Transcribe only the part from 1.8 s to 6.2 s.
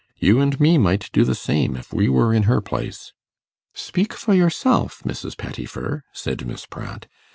we were in her place.' 'Speak for yourself, Mrs. Pettifer,'